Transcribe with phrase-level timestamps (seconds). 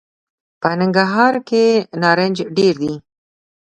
[0.61, 1.65] په ننګرهار کي
[2.01, 2.93] نارنج ډېر دي.